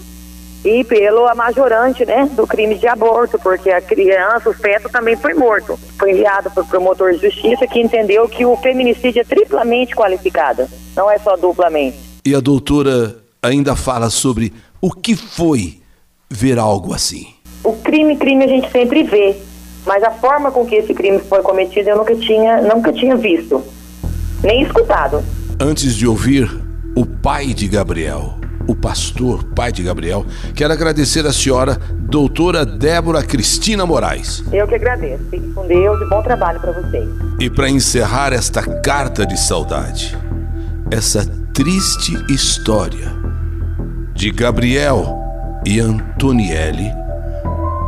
e 0.64 0.84
pelo 0.84 1.34
majorante 1.36 2.06
né, 2.06 2.30
do 2.36 2.46
crime 2.46 2.76
de 2.76 2.88
aborto, 2.88 3.40
porque 3.40 3.72
a 3.72 3.82
criança, 3.82 4.50
o 4.50 4.54
feto 4.54 4.90
também 4.90 5.16
foi 5.16 5.34
morto. 5.34 5.78
Foi 5.98 6.12
enviado 6.12 6.52
para 6.52 6.64
o 6.64 6.68
promotor 6.68 7.14
de 7.14 7.22
justiça 7.22 7.66
que 7.66 7.80
entendeu 7.80 8.28
que 8.30 8.46
o 8.46 8.56
feminicídio 8.58 9.22
é 9.22 9.24
triplamente 9.24 9.96
qualificado, 9.96 10.68
não 10.96 11.10
é 11.10 11.18
só 11.18 11.36
duplamente. 11.36 11.98
E 12.24 12.36
a 12.36 12.40
doutora 12.40 13.18
ainda 13.42 13.76
fala 13.76 14.10
sobre 14.10 14.54
o 14.80 14.92
que 14.92 15.16
foi 15.16 15.80
ver 16.30 16.60
algo 16.60 16.94
assim. 16.94 17.28
O 17.64 17.74
crime, 17.74 18.16
crime 18.16 18.46
a 18.46 18.48
gente 18.48 18.72
sempre 18.72 19.04
vê, 19.04 19.36
mas 19.86 20.04
a 20.04 20.12
forma 20.12 20.52
com 20.52 20.66
que 20.66 20.76
esse 20.76 20.94
crime 20.94 21.20
foi 21.20 21.42
cometido 21.42 21.90
eu 21.90 21.98
nunca 21.98 22.16
tinha, 22.16 22.62
nunca 22.62 22.94
tinha 22.94 23.16
visto, 23.16 23.64
nem 24.44 24.64
escutado. 24.64 25.24
Antes 25.60 25.96
de 25.96 26.08
ouvir 26.08 26.50
o 26.96 27.06
pai 27.06 27.48
de 27.54 27.68
Gabriel, 27.68 28.36
o 28.68 28.76
pastor, 28.76 29.44
pai 29.44 29.72
de 29.72 29.84
Gabriel. 29.84 30.26
Quero 30.56 30.74
agradecer 30.74 31.26
a 31.26 31.34
senhora, 31.34 31.78
doutora 31.92 32.66
Débora 32.66 33.24
Cristina 33.24 33.86
Moraes. 33.86 34.44
Eu 34.52 34.68
que 34.68 34.76
agradeço. 34.76 35.24
Fique 35.30 35.52
com 35.52 35.68
Deus 35.68 36.02
e 36.02 36.06
bom 36.10 36.22
trabalho 36.22 36.60
para 36.60 36.72
vocês. 36.72 37.08
E 37.40 37.50
para 37.50 37.70
encerrar 37.70 38.34
esta 38.34 38.62
carta 38.82 39.26
de 39.26 39.38
saudade, 39.40 40.18
essa 40.90 41.26
triste 41.54 42.14
história 42.32 43.12
de 44.14 44.32
Gabriel 44.32 45.20
e 45.66 45.80
Antonielli, 45.80 46.92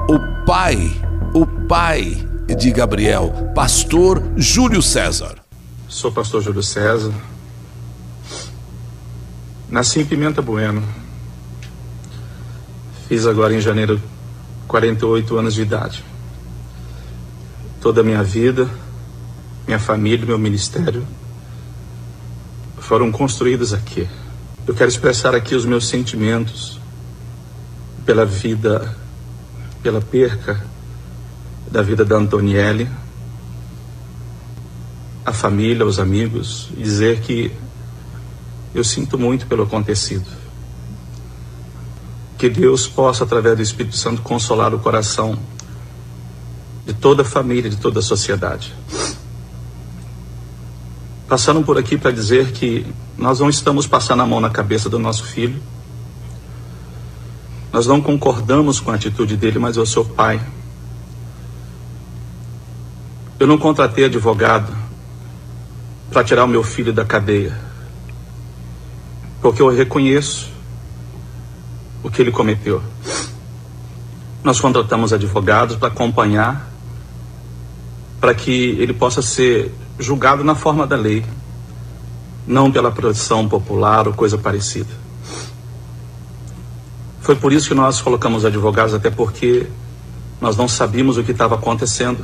o 0.09 0.45
pai, 0.45 0.91
o 1.33 1.47
pai 1.47 2.27
de 2.55 2.71
Gabriel, 2.71 3.51
pastor 3.55 4.21
Júlio 4.37 4.83
César. 4.83 5.35
Sou 5.89 6.11
pastor 6.11 6.43
Júlio 6.43 6.61
César 6.61 7.11
Nasci 9.67 10.01
em 10.01 10.05
Pimenta 10.05 10.43
Bueno. 10.43 10.83
Fiz 13.07 13.25
agora 13.25 13.55
em 13.55 13.59
janeiro 13.59 13.99
48 14.67 15.35
anos 15.35 15.55
de 15.55 15.63
idade. 15.63 16.03
Toda 17.81 18.01
a 18.01 18.03
minha 18.03 18.21
vida, 18.21 18.69
minha 19.65 19.79
família, 19.79 20.27
meu 20.27 20.37
ministério 20.37 21.05
foram 22.77 23.11
construídos 23.11 23.73
aqui. 23.73 24.07
Eu 24.67 24.75
quero 24.75 24.89
expressar 24.89 25.33
aqui 25.33 25.55
os 25.55 25.65
meus 25.65 25.87
sentimentos 25.87 26.79
pela 28.05 28.25
vida, 28.25 28.95
pela 29.81 29.99
perca 29.99 30.72
da 31.73 31.81
vida 31.81 32.05
da 32.05 32.15
Antonielle, 32.15 32.87
a 35.25 35.33
família, 35.33 35.83
os 35.83 35.97
amigos, 35.97 36.69
e 36.77 36.83
dizer 36.83 37.21
que 37.21 37.51
eu 38.75 38.83
sinto 38.83 39.17
muito 39.17 39.47
pelo 39.47 39.63
acontecido. 39.63 40.29
Que 42.37 42.47
Deus 42.47 42.87
possa, 42.87 43.23
através 43.23 43.57
do 43.57 43.63
Espírito 43.63 43.97
Santo, 43.97 44.21
consolar 44.21 44.71
o 44.75 44.77
coração 44.77 45.39
de 46.85 46.93
toda 46.93 47.23
a 47.23 47.25
família, 47.25 47.71
de 47.71 47.77
toda 47.77 48.01
a 48.01 48.03
sociedade. 48.03 48.71
Passando 51.27 51.63
por 51.63 51.79
aqui 51.79 51.97
para 51.97 52.11
dizer 52.11 52.51
que 52.51 52.85
nós 53.17 53.39
não 53.39 53.49
estamos 53.49 53.87
passando 53.87 54.21
a 54.21 54.27
mão 54.27 54.39
na 54.39 54.51
cabeça 54.51 54.91
do 54.91 54.99
nosso 54.99 55.23
filho. 55.23 55.59
Nós 57.71 57.87
não 57.87 57.99
concordamos 57.99 58.79
com 58.79 58.91
a 58.91 58.93
atitude 58.93 59.35
dele, 59.35 59.57
mas 59.57 59.75
eu 59.75 59.87
sou 59.87 60.05
pai. 60.05 60.39
Eu 63.43 63.47
não 63.47 63.57
contratei 63.57 64.05
advogado 64.05 64.73
para 66.09 66.23
tirar 66.23 66.45
o 66.45 66.47
meu 66.47 66.63
filho 66.63 66.93
da 66.93 67.03
cadeia 67.03 67.53
porque 69.41 69.61
eu 69.61 69.67
reconheço 69.67 70.49
o 72.01 72.09
que 72.09 72.21
ele 72.21 72.31
cometeu. 72.31 72.81
Nós 74.41 74.61
contratamos 74.61 75.11
advogados 75.11 75.75
para 75.75 75.89
acompanhar, 75.89 76.71
para 78.21 78.33
que 78.33 78.77
ele 78.79 78.93
possa 78.93 79.21
ser 79.21 79.73
julgado 79.99 80.41
na 80.41 80.55
forma 80.55 80.87
da 80.87 80.95
lei, 80.95 81.25
não 82.47 82.71
pela 82.71 82.93
produção 82.93 83.49
popular 83.49 84.07
ou 84.07 84.13
coisa 84.13 84.37
parecida. 84.37 84.93
Foi 87.19 87.35
por 87.35 87.51
isso 87.51 87.67
que 87.67 87.75
nós 87.75 87.99
colocamos 87.99 88.45
advogados, 88.45 88.93
até 88.93 89.09
porque 89.09 89.67
nós 90.39 90.55
não 90.55 90.69
sabíamos 90.69 91.17
o 91.17 91.23
que 91.25 91.31
estava 91.33 91.55
acontecendo. 91.55 92.23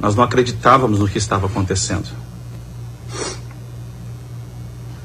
Nós 0.00 0.14
não 0.14 0.24
acreditávamos 0.24 0.98
no 0.98 1.08
que 1.08 1.18
estava 1.18 1.46
acontecendo. 1.46 2.08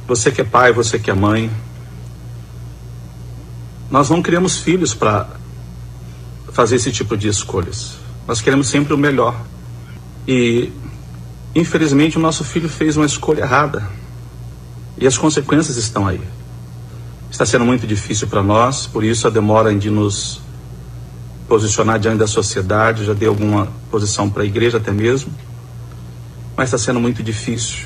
Você 0.07 0.31
que 0.31 0.41
é 0.41 0.43
pai, 0.43 0.71
você 0.71 0.97
que 0.97 1.11
é 1.11 1.13
mãe. 1.13 1.51
Nós 3.91 4.09
não 4.09 4.21
criamos 4.21 4.57
filhos 4.57 4.93
para 4.93 5.27
fazer 6.51 6.77
esse 6.77 6.91
tipo 6.91 7.17
de 7.17 7.27
escolhas. 7.27 7.95
Nós 8.25 8.39
queremos 8.39 8.67
sempre 8.67 8.93
o 8.93 8.97
melhor. 8.97 9.35
E, 10.27 10.71
infelizmente, 11.53 12.17
o 12.17 12.21
nosso 12.21 12.43
filho 12.43 12.69
fez 12.69 12.95
uma 12.95 13.05
escolha 13.05 13.41
errada. 13.41 13.87
E 14.97 15.05
as 15.05 15.17
consequências 15.17 15.75
estão 15.75 16.07
aí. 16.07 16.21
Está 17.29 17.45
sendo 17.45 17.65
muito 17.65 17.85
difícil 17.85 18.27
para 18.27 18.41
nós, 18.41 18.87
por 18.87 19.03
isso 19.03 19.27
a 19.27 19.29
demora 19.29 19.75
de 19.75 19.89
nos 19.89 20.39
posicionar 21.47 21.99
diante 21.99 22.17
da 22.17 22.27
sociedade. 22.27 23.05
Já 23.05 23.13
dei 23.13 23.27
alguma 23.27 23.67
posição 23.89 24.29
para 24.29 24.43
a 24.43 24.45
igreja 24.45 24.77
até 24.77 24.91
mesmo, 24.91 25.31
mas 26.55 26.69
está 26.69 26.77
sendo 26.77 26.99
muito 26.99 27.23
difícil. 27.23 27.85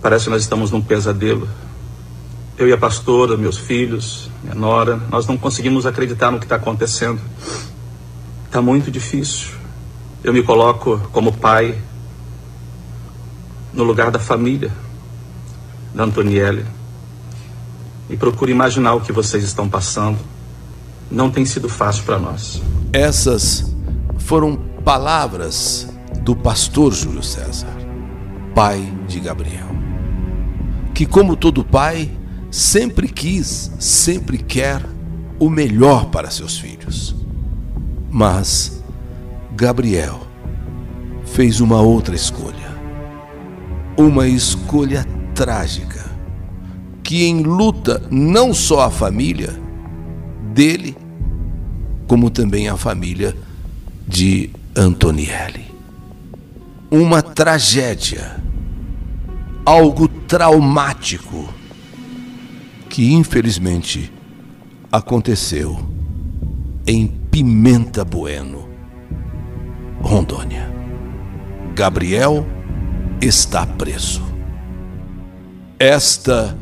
Parece 0.00 0.24
que 0.24 0.30
nós 0.30 0.42
estamos 0.42 0.70
num 0.70 0.82
pesadelo. 0.82 1.48
Eu 2.58 2.68
e 2.68 2.72
a 2.72 2.78
pastora, 2.78 3.36
meus 3.36 3.58
filhos, 3.58 4.30
minha 4.42 4.54
nora, 4.54 4.96
nós 5.10 5.26
não 5.26 5.36
conseguimos 5.36 5.84
acreditar 5.84 6.30
no 6.30 6.38
que 6.38 6.44
está 6.44 6.56
acontecendo. 6.56 7.20
Está 8.46 8.62
muito 8.62 8.90
difícil. 8.90 9.48
Eu 10.24 10.32
me 10.32 10.42
coloco 10.42 10.98
como 11.12 11.32
pai 11.32 11.78
no 13.72 13.84
lugar 13.84 14.10
da 14.10 14.18
família 14.18 14.72
da 15.94 16.04
Antonielle 16.04 16.64
e 18.08 18.16
procuro 18.16 18.50
imaginar 18.50 18.94
o 18.94 19.00
que 19.00 19.12
vocês 19.12 19.44
estão 19.44 19.68
passando. 19.68 20.18
Não 21.10 21.30
tem 21.30 21.44
sido 21.44 21.68
fácil 21.68 22.04
para 22.04 22.18
nós. 22.18 22.60
Essas 22.92 23.74
foram 24.18 24.56
palavras 24.84 25.88
do 26.22 26.34
pastor 26.34 26.92
Júlio 26.92 27.22
César, 27.22 27.76
pai 28.54 28.92
de 29.06 29.20
Gabriel, 29.20 29.68
que, 30.94 31.06
como 31.06 31.36
todo 31.36 31.64
pai, 31.64 32.10
sempre 32.50 33.08
quis, 33.08 33.70
sempre 33.78 34.38
quer 34.38 34.82
o 35.38 35.48
melhor 35.48 36.06
para 36.06 36.30
seus 36.30 36.58
filhos. 36.58 37.14
Mas 38.10 38.82
Gabriel 39.54 40.26
fez 41.24 41.60
uma 41.60 41.80
outra 41.80 42.14
escolha. 42.14 42.66
Uma 43.96 44.26
escolha 44.26 45.06
trágica 45.34 46.04
que 47.02 47.26
enluta 47.26 48.02
não 48.10 48.52
só 48.52 48.82
a 48.82 48.90
família 48.90 49.65
dele, 50.56 50.96
como 52.08 52.30
também 52.30 52.66
a 52.66 52.78
família 52.78 53.36
de 54.08 54.48
Antonielli. 54.74 55.66
Uma 56.90 57.20
tragédia, 57.20 58.42
algo 59.66 60.08
traumático 60.08 61.52
que 62.88 63.12
infelizmente 63.12 64.10
aconteceu 64.90 65.78
em 66.86 67.06
Pimenta 67.06 68.02
Bueno, 68.02 68.66
Rondônia. 70.00 70.74
Gabriel 71.74 72.46
está 73.20 73.66
preso. 73.66 74.22
Esta 75.78 76.56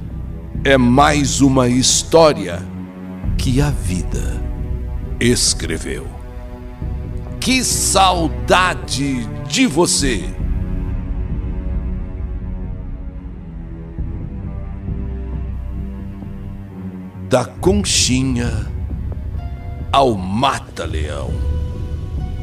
é 0.64 0.76
mais 0.76 1.40
uma 1.40 1.68
história 1.68 2.73
que 3.44 3.61
a 3.61 3.68
vida 3.68 4.42
escreveu. 5.20 6.07
Que 7.38 7.62
saudade 7.62 9.26
de 9.46 9.66
você! 9.66 10.24
Da 17.28 17.44
conchinha 17.44 18.66
ao 19.92 20.14
mata-leão. 20.14 21.30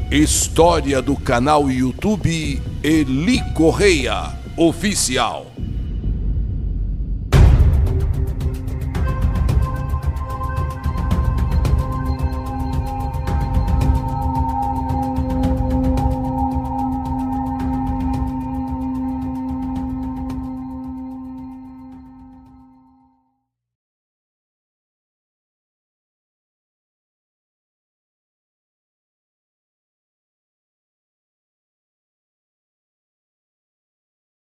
História 0.08 1.02
do 1.02 1.16
canal 1.16 1.68
YouTube 1.68 2.62
Eli 2.80 3.40
Correia 3.54 4.38
Oficial. 4.56 5.50